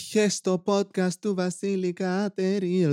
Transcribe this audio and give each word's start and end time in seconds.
Έχε 0.00 0.30
το 0.42 0.62
podcast 0.66 1.14
του 1.20 1.34
Βασίλη 1.34 1.92
Κατερή. 1.92 2.88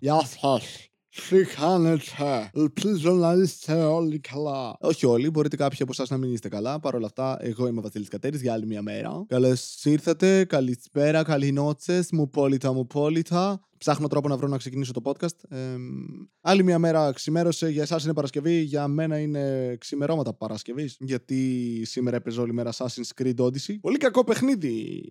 Γεια 0.00 0.20
σας. 0.20 0.88
Τι 1.28 1.44
κάνετε, 1.44 2.50
ελπίζω 2.54 3.12
να 3.12 3.32
είστε 3.32 3.72
όλοι 3.72 4.18
καλά. 4.18 4.76
Όχι 4.80 5.06
όλοι, 5.06 5.30
μπορείτε 5.30 5.56
κάποιοι 5.56 5.78
από 5.80 5.92
εσάς 5.92 6.10
να 6.10 6.16
μην 6.16 6.32
είστε 6.32 6.48
καλά. 6.48 6.80
Παρ' 6.80 6.94
όλα 6.94 7.06
αυτά, 7.06 7.36
εγώ 7.40 7.66
είμαι 7.66 7.78
ο 7.78 7.82
Βασίλης 7.82 8.08
Κατέρη 8.08 8.38
για 8.38 8.52
άλλη 8.52 8.66
μια 8.66 8.82
μέρα. 8.82 9.24
Καλώς 9.28 9.84
ήρθατε, 9.84 10.44
καλησπέρα, 10.44 11.22
καλή 11.22 11.52
νότσε, 11.52 12.06
μου 12.12 12.30
πόλητα, 12.30 12.72
μου 12.72 12.86
πόλητα. 12.86 13.60
Ψάχνω 13.78 14.06
τρόπο 14.06 14.28
να 14.28 14.36
βρω 14.36 14.48
να 14.48 14.56
ξεκινήσω 14.56 14.92
το 14.92 15.00
podcast. 15.04 15.48
Ε, 15.48 15.56
άλλη 16.40 16.62
μια 16.62 16.78
μέρα 16.78 17.12
ξημέρωσε. 17.12 17.68
Για 17.68 17.82
εσάς 17.82 18.04
είναι 18.04 18.14
Παρασκευή. 18.14 18.60
Για 18.60 18.88
μένα 18.88 19.18
είναι 19.18 19.76
ξημερώματα 19.80 20.34
Παρασκευής. 20.34 20.96
Γιατί 21.00 21.82
σήμερα 21.84 22.16
έπαιζε 22.16 22.40
όλη 22.40 22.52
μέρα 22.52 22.72
Assassin's 22.72 23.22
Creed 23.22 23.36
Odyssey. 23.36 23.74
Πολύ 23.80 23.96
κακό 23.96 24.24
παιχνίδι. 24.24 25.02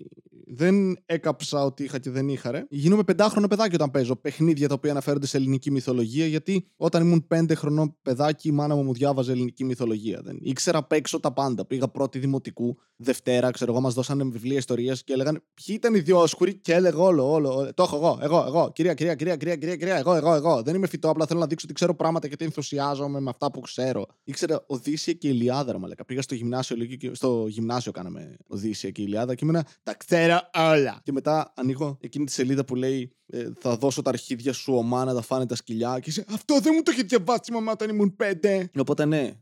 Δεν 0.56 0.98
έκαψα 1.06 1.64
ότι 1.64 1.84
είχα 1.84 2.00
και 2.00 2.10
δεν 2.10 2.30
είχα, 2.30 2.52
ρε. 2.52 2.66
Γίνομαι 2.70 3.04
πεντάχρονο 3.04 3.48
παιδάκι 3.48 3.76
όταν 3.76 3.92
παίζω 3.92 4.16
παιχνίδια 4.16 4.68
τα 4.68 4.74
οποία 4.74 4.92
αναφέρονται 4.92 5.26
σε 5.26 5.38
ελληνική 5.38 5.72
μυθολογία. 5.72 6.26
Γιατί 6.26 6.68
όταν 6.76 7.02
ήμουν 7.04 7.28
πέντε 7.28 7.56
χρονών 7.56 7.96
παιδάκι, 8.02 8.48
η 8.48 8.52
μάνα 8.52 8.76
μου 8.76 8.84
μου 8.84 8.94
διάβαζε 8.94 9.32
ελληνική 9.32 9.64
μυθολογία. 9.64 10.22
Δεν 10.24 10.38
ήξερα 10.42 10.78
απ' 10.78 10.92
έξω 10.92 11.20
τα 11.20 11.34
πάντα. 11.34 11.66
Πήγα 11.66 11.88
πρώτη 11.88 12.20
δημοτικού, 12.20 12.78
Δευτέρα, 13.04 13.52
ξέρω 13.52 13.72
εγώ, 13.72 13.82
μας 13.82 13.94
δώσανε 13.94 14.24
βιβλία 14.24 14.58
ιστορίας 14.58 15.04
και 15.04 15.14
έλεγαν 15.14 15.44
Ποιοι 15.54 15.76
ήταν 15.78 15.96
οι 15.96 16.00
διόσχουροι 16.00 16.56
και 16.56 16.74
έλεγα 16.74 16.98
όλο, 16.98 17.32
όλο. 17.32 17.56
όλο. 17.56 17.74
Το 17.74 17.84
έχω 17.84 17.96
εγώ, 17.96 18.20
εγώ, 18.22 18.44
εγώ, 18.48 18.72
κυρία, 18.74 18.94
κυρία, 18.94 19.16
κυρία, 19.16 19.36
κυρία, 19.36 19.56
κυρία, 19.56 19.76
κυρία, 19.76 19.98
εγώ, 19.98 20.14
εγώ, 20.16 20.34
εγώ. 20.34 20.62
Δεν 20.62 20.76
είμαι 20.76 20.88
φυτό, 20.88 21.10
απλά 21.10 21.26
θέλω 21.26 21.40
να 21.40 21.48
δείξω 21.48 21.66
ότι 21.66 21.76
ξέρω 21.76 21.96
πράγματα 21.96 22.28
γιατί 22.28 22.46
ενθουσιάζομαι 22.46 23.20
με 23.20 23.30
αυτά 23.30 23.52
που 23.52 23.60
ξέρω. 23.60 24.06
Ήξερα 24.24 24.64
Οδύσσια 24.68 25.14
και 25.14 25.28
Ηλιάδα, 25.28 25.80
μαλακα. 25.80 26.06
Πήγα 26.06 26.22
στο 26.22 26.36
γυμνάσιο, 26.36 26.78
στο 27.12 27.46
γυμνάσιο 27.48 27.92
κάναμε 27.92 28.38
Οδύσσια 28.48 28.90
και 28.90 29.02
Ηλιάδα 29.02 29.36
και 29.36 29.46
ήμουνα 29.46 29.68
Τα 29.84 29.96
ξέρω 29.96 30.40
όλα. 30.54 31.02
Και 31.04 31.12
μετά 31.12 31.54
ανοίγω 31.56 31.98
εκείνη 32.02 32.26
τη 32.26 32.32
σελίδα 32.32 32.66
που 32.66 32.76
λέει 32.76 33.12
ε, 33.28 33.52
θα 33.60 33.78
δώσω 33.78 34.02
τα 34.02 34.10
αρχίδια 34.10 34.54
σου 34.54 34.74
ομά 34.76 35.06
να 35.06 35.14
τα 35.14 35.22
φάνε 35.22 35.46
τα 35.46 35.56
σκυλιά. 35.56 36.00
Και 36.00 36.10
είσαι, 36.10 36.26
αυτό 36.34 36.60
δεν 36.60 36.74
μου 36.76 36.84
το 36.84 36.92
είχε 36.92 37.04
διαβάσει 37.04 37.42
η 37.50 37.54
μαμά 37.54 37.72
όταν 37.72 37.90
ήμουν 37.90 38.16
πέντε. 38.16 38.70
Οπότε 38.78 39.06
ναι, 39.06 39.34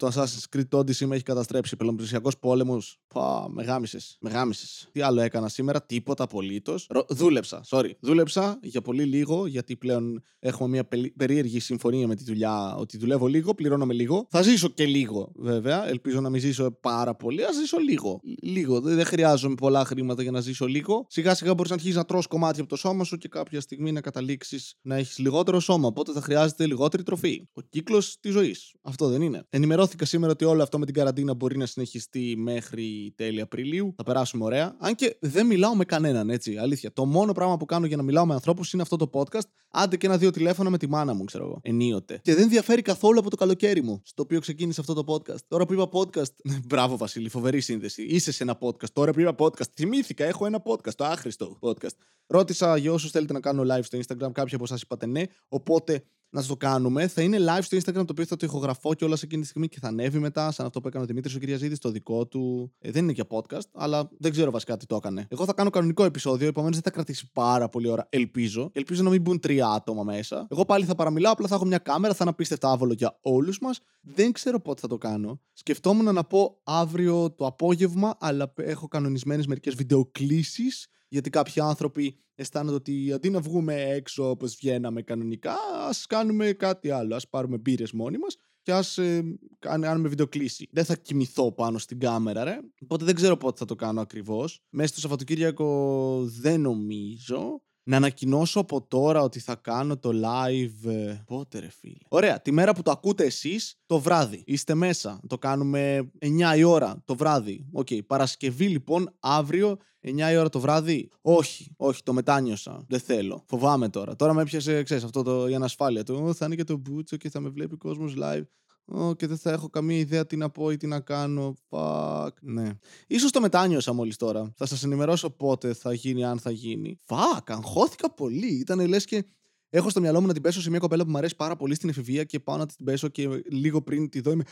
το 0.00 0.12
Assassin's 0.14 0.56
Creed 0.56 0.78
Odyssey 0.78 1.06
με 1.06 1.14
έχει 1.14 1.24
καταστρέψει. 1.24 1.76
Πελομπρισιακό 1.76 2.30
πόλεμος. 2.40 2.98
Πα, 3.14 3.48
μεγάμισε. 3.50 3.98
Μεγάμισε. 4.20 4.88
Τι 4.92 5.00
άλλο 5.00 5.20
έκανα 5.20 5.48
σήμερα, 5.48 5.82
τίποτα 5.82 6.24
απολύτως. 6.24 6.88
Δούλεψα, 7.08 7.64
sorry. 7.68 7.90
Δούλεψα 8.00 8.58
για 8.62 8.80
πολύ 8.80 9.04
λίγο, 9.04 9.46
γιατί 9.46 9.76
πλέον 9.76 10.22
έχουμε 10.38 10.68
μια 10.68 10.88
περίεργη 11.16 11.60
συμφωνία 11.60 12.06
με 12.06 12.14
τη 12.14 12.24
δουλειά 12.24 12.74
ότι 12.76 12.98
δουλεύω 12.98 13.26
λίγο, 13.26 13.54
πληρώνομαι 13.54 13.94
λίγο. 13.94 14.26
Θα 14.30 14.42
ζήσω 14.42 14.68
και 14.68 14.84
λίγο, 14.86 15.32
βέβαια. 15.34 15.88
Ελπίζω 15.88 16.20
να 16.20 16.30
μην 16.30 16.40
ζήσω 16.40 16.70
πάρα 16.70 17.14
πολύ. 17.14 17.44
Α 17.44 17.52
ζήσω 17.52 17.78
λίγο. 17.78 18.20
Λίγο. 18.42 18.80
Δεν 18.80 19.04
χρειάζομαι 19.04 19.54
πολλά 19.54 19.84
χρήματα 19.84 20.22
για 20.22 20.30
να 20.30 20.40
ζήσω 20.40 20.66
λίγο. 20.66 21.06
Σιγά 21.08 21.34
σιγά 21.34 21.54
μπορείς 21.54 21.70
να 21.70 21.76
αρχίσεις 21.76 21.96
να 21.96 22.04
τρώσει 22.04 22.28
κομμάτια 22.28 22.60
από 22.60 22.70
το 22.70 22.76
σώμα 22.76 23.04
σου 23.04 23.16
και 23.16 23.28
κάποια 23.28 23.60
στιγμή 23.60 23.92
να 23.92 24.00
καταλήξεις 24.00 24.74
να 24.82 24.96
έχεις 24.96 25.18
λιγότερο 25.18 25.60
σώμα. 25.60 25.86
Οπότε 25.86 26.12
θα 26.12 26.20
χρειάζεται 26.20 26.66
λιγότερη 26.66 27.02
τροφή. 27.02 27.48
Ο 27.52 27.60
κύκλος 27.60 28.16
της 28.20 28.32
ζωής. 28.32 28.74
Αυτό 28.82 29.08
δεν 29.08 29.22
είναι. 29.22 29.42
Ενημερώθηκα 29.50 29.88
σήμερα 30.00 30.32
ότι 30.32 30.44
όλο 30.44 30.62
αυτό 30.62 30.78
με 30.78 30.84
την 30.84 30.94
καραντίνα 30.94 31.34
μπορεί 31.34 31.56
να 31.56 31.66
συνεχιστεί 31.66 32.34
μέχρι 32.36 33.12
τέλη 33.16 33.40
Απριλίου. 33.40 33.92
Θα 33.96 34.02
περάσουμε 34.02 34.44
ωραία. 34.44 34.76
Αν 34.78 34.94
και 34.94 35.16
δεν 35.20 35.46
μιλάω 35.46 35.74
με 35.74 35.84
κανέναν, 35.84 36.30
έτσι. 36.30 36.56
Αλήθεια. 36.56 36.92
Το 36.92 37.04
μόνο 37.04 37.32
πράγμα 37.32 37.56
που 37.56 37.64
κάνω 37.64 37.86
για 37.86 37.96
να 37.96 38.02
μιλάω 38.02 38.26
με 38.26 38.34
ανθρώπους 38.34 38.72
είναι 38.72 38.82
αυτό 38.82 38.96
το 38.96 39.10
podcast. 39.12 39.48
Άντε 39.70 39.96
και 39.96 40.06
ένα-δύο 40.06 40.30
τηλέφωνα 40.30 40.70
με 40.70 40.78
τη 40.78 40.88
μάνα 40.88 41.14
μου, 41.14 41.24
ξέρω 41.24 41.44
εγώ. 41.44 41.60
Ενίοτε. 41.62 42.20
Και 42.22 42.34
δεν 42.34 42.48
διαφέρει 42.48 42.82
καθόλου 42.82 43.18
από 43.18 43.30
το 43.30 43.36
καλοκαίρι 43.36 43.82
μου, 43.82 44.00
στο 44.04 44.22
οποίο 44.22 44.40
ξεκίνησε 44.40 44.80
αυτό 44.80 44.94
το 44.94 45.14
podcast. 45.14 45.40
Τώρα 45.48 45.66
που 45.66 45.72
είπα 45.72 45.88
podcast. 45.92 46.34
Μπράβο, 46.66 46.96
Βασίλη, 46.96 47.28
φοβερή 47.28 47.60
σύνδεση. 47.60 48.02
Είσαι 48.02 48.32
σε 48.32 48.42
ένα 48.42 48.58
podcast. 48.60 48.90
Τώρα 48.92 49.12
που 49.12 49.20
είπα 49.20 49.34
podcast. 49.38 49.68
Θυμήθηκα, 49.74 50.24
έχω 50.24 50.46
ένα 50.46 50.62
podcast, 50.64 50.94
το 50.94 51.04
άχρηστο 51.04 51.58
podcast. 51.60 51.96
Ρώτησα 52.26 52.76
για 52.76 52.92
όσους 52.92 53.10
θέλετε 53.10 53.32
να 53.32 53.40
κάνω 53.40 53.62
live 53.62 53.82
στο 53.82 53.98
Instagram, 53.98 54.32
κάποιοι 54.32 54.54
από 54.54 54.64
εσάς 54.64 54.82
είπατε 54.82 55.06
ναι. 55.06 55.22
Οπότε 55.48 56.04
να 56.30 56.44
το 56.44 56.56
κάνουμε. 56.56 57.08
Θα 57.08 57.22
είναι 57.22 57.38
live 57.40 57.62
στο 57.62 57.76
Instagram 57.76 57.92
το 57.92 58.06
οποίο 58.10 58.24
θα 58.24 58.36
το 58.36 58.46
ηχογραφώ 58.46 58.94
και 58.94 59.04
όλα 59.04 59.16
σε 59.16 59.24
εκείνη 59.24 59.42
τη 59.42 59.48
στιγμή 59.48 59.68
και 59.68 59.78
θα 59.80 59.88
ανέβει 59.88 60.18
μετά, 60.18 60.50
σαν 60.50 60.66
αυτό 60.66 60.80
που 60.80 60.88
έκανε 60.88 61.04
ο 61.04 61.06
Δημήτρης 61.06 61.34
ο 61.34 61.38
Κυριαζίδης, 61.38 61.78
το 61.78 61.90
δικό 61.90 62.26
του. 62.26 62.72
Ε, 62.78 62.90
δεν 62.90 63.02
είναι 63.02 63.12
για 63.12 63.26
podcast, 63.30 63.68
αλλά 63.72 64.10
δεν 64.18 64.30
ξέρω 64.30 64.50
βασικά 64.50 64.76
τι 64.76 64.86
το 64.86 64.96
έκανε. 64.96 65.26
Εγώ 65.28 65.44
θα 65.44 65.52
κάνω 65.52 65.70
κανονικό 65.70 66.04
επεισόδιο, 66.04 66.48
επομένως 66.48 66.74
δεν 66.74 66.84
θα 66.84 66.90
κρατήσει 66.90 67.30
πάρα 67.32 67.68
πολύ 67.68 67.88
ώρα. 67.88 68.06
Ελπίζω. 68.10 68.70
Ελπίζω 68.72 69.02
να 69.02 69.10
μην 69.10 69.22
μπουν 69.22 69.40
τρία 69.40 69.66
άτομα 69.66 70.02
μέσα. 70.02 70.46
Εγώ 70.50 70.64
πάλι 70.64 70.84
θα 70.84 70.94
παραμιλάω, 70.94 71.32
απλά 71.32 71.46
θα 71.46 71.54
έχω 71.54 71.64
μια 71.64 71.78
κάμερα, 71.78 72.12
θα 72.12 72.18
είναι 72.20 72.30
απίστευτα 72.30 72.70
άβολο 72.70 72.92
για 72.92 73.18
όλους 73.20 73.58
μας. 73.58 73.80
Δεν 74.00 74.32
ξέρω 74.32 74.60
πότε 74.60 74.80
θα 74.80 74.88
το 74.88 74.98
κάνω. 74.98 75.40
Σκεφτόμουν 75.52 76.14
να 76.14 76.24
πω 76.24 76.60
αύριο 76.64 77.30
το 77.30 77.46
απόγευμα, 77.46 78.16
αλλά 78.20 78.52
έχω 78.56 78.88
κανονισμένες 78.88 79.46
μερικές 79.46 79.74
βιντεοκλήσεις 79.74 80.88
γιατί 81.10 81.30
κάποιοι 81.30 81.62
άνθρωποι 81.62 82.18
αισθάνονται 82.40 82.76
ότι 82.76 83.12
αντί 83.12 83.30
να 83.30 83.40
βγούμε 83.40 83.74
έξω 83.74 84.30
όπως 84.30 84.54
βγαίναμε 84.54 85.02
κανονικά, 85.02 85.56
ας 85.88 86.06
κάνουμε 86.06 86.52
κάτι 86.52 86.90
άλλο. 86.90 87.14
Ας 87.14 87.20
πάρουμε 87.30 87.58
μπύρες 87.58 87.92
μόνοι 87.92 88.18
μας 88.18 88.36
και 88.62 88.72
ας 88.72 88.98
ε, 88.98 89.38
κάνουμε 89.58 90.08
βιντεοκλήση. 90.08 90.68
Δεν 90.72 90.84
θα 90.84 90.96
κοιμηθώ 90.96 91.52
πάνω 91.52 91.78
στην 91.78 91.98
κάμερα, 91.98 92.44
ρε. 92.44 92.58
Οπότε 92.82 93.04
δεν 93.04 93.14
ξέρω 93.14 93.36
πότε 93.36 93.56
θα 93.58 93.64
το 93.64 93.74
κάνω 93.74 94.00
ακριβώς. 94.00 94.60
Μέσα 94.70 94.88
στο 94.88 95.00
Σαββατοκύριακο 95.00 96.24
δεν 96.40 96.60
νομίζω 96.60 97.62
να 97.90 97.96
ανακοινώσω 97.96 98.60
από 98.60 98.82
τώρα 98.82 99.22
ότι 99.22 99.40
θα 99.40 99.54
κάνω 99.54 99.98
το 99.98 100.10
live. 100.24 100.90
Ε, 100.90 101.22
πότε 101.26 101.58
ρε 101.58 101.70
φίλε. 101.80 101.94
Ωραία, 102.08 102.40
τη 102.40 102.52
μέρα 102.52 102.74
που 102.74 102.82
το 102.82 102.90
ακούτε 102.90 103.24
εσείς, 103.24 103.80
το 103.86 103.98
βράδυ. 103.98 104.42
Είστε 104.46 104.74
μέσα. 104.74 105.20
Το 105.26 105.38
κάνουμε 105.38 106.10
9 106.18 106.56
η 106.56 106.62
ώρα 106.62 107.02
το 107.04 107.16
βράδυ. 107.16 107.66
OK. 107.72 107.86
Okay. 107.90 107.98
Παρασκευή 108.06 108.68
λοιπόν, 108.68 109.16
αύριο 109.20 109.76
9 110.02 110.32
η 110.32 110.36
ώρα 110.36 110.48
το 110.48 110.60
βράδυ. 110.60 111.08
Όχι, 111.20 111.74
όχι, 111.76 112.02
το 112.02 112.12
μετάνιωσα. 112.12 112.84
Δεν 112.88 113.00
θέλω. 113.00 113.44
Φοβάμαι 113.46 113.88
τώρα. 113.88 114.16
Τώρα 114.16 114.32
με 114.32 114.42
έπιασε, 114.42 114.82
ξέρεις, 114.82 115.04
αυτό 115.04 115.22
το, 115.22 115.48
η 115.48 115.54
ανασφάλεια 115.54 116.04
του. 116.04 116.34
Θα 116.34 116.46
είναι 116.46 116.54
και 116.54 116.64
το 116.64 116.76
μπούτσο 116.76 117.16
και 117.16 117.30
θα 117.30 117.40
με 117.40 117.48
βλέπει 117.48 117.76
κόσμος 117.76 118.14
live. 118.22 118.44
Oh, 118.92 119.16
και 119.16 119.26
δεν 119.26 119.38
θα 119.38 119.50
έχω 119.50 119.68
καμία 119.68 119.98
ιδέα 119.98 120.26
τι 120.26 120.36
να 120.36 120.50
πω 120.50 120.70
ή 120.70 120.76
τι 120.76 120.86
να 120.86 121.00
κάνω. 121.00 121.54
Fuck. 121.68 122.28
Ναι. 122.40 122.70
Ίσως 123.06 123.30
το 123.30 123.40
μετάνιωσα 123.40 123.92
μόλις 123.92 124.16
τώρα. 124.16 124.52
Θα 124.56 124.66
σας 124.66 124.84
ενημερώσω 124.84 125.30
πότε 125.30 125.72
θα 125.74 125.92
γίνει, 125.92 126.24
αν 126.24 126.38
θα 126.38 126.50
γίνει. 126.50 126.98
Fuck, 127.06 127.42
αγχώθηκα 127.46 128.10
πολύ. 128.10 128.54
Ήταν 128.54 128.86
λες 128.86 129.04
και 129.04 129.24
έχω 129.70 129.90
στο 129.90 130.00
μυαλό 130.00 130.20
μου 130.20 130.26
να 130.26 130.32
την 130.32 130.42
πέσω 130.42 130.60
σε 130.60 130.70
μια 130.70 130.78
κοπέλα 130.78 131.04
που 131.04 131.10
μου 131.10 131.18
αρέσει 131.18 131.36
πάρα 131.36 131.56
πολύ 131.56 131.74
στην 131.74 131.88
εφηβεία 131.88 132.24
και 132.24 132.40
πάω 132.40 132.56
να 132.56 132.66
την 132.66 132.84
πέσω 132.84 133.08
και 133.08 133.42
λίγο 133.48 133.82
πριν 133.82 134.08
τη 134.08 134.20
δω 134.20 134.30
είμαι. 134.30 134.44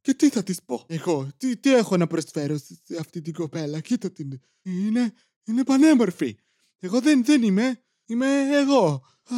Και 0.00 0.14
τι 0.14 0.28
θα 0.28 0.42
της 0.42 0.62
πω, 0.62 0.84
εγώ, 0.86 1.28
τι, 1.36 1.56
τι 1.56 1.74
έχω 1.74 1.96
να 1.96 2.06
προσφέρω 2.06 2.58
σε 2.58 2.96
αυτή 2.98 3.20
την 3.20 3.32
κοπέλα, 3.32 3.80
κοίτα 3.80 4.10
την. 4.10 4.40
Είναι, 4.62 5.12
είναι 5.44 5.64
πανέμορφη. 5.64 6.36
Εγώ 6.78 7.00
δεν, 7.00 7.24
δεν 7.24 7.42
είμαι, 7.42 7.82
είμαι 8.06 8.26
εγώ. 8.60 9.06
Α, 9.24 9.36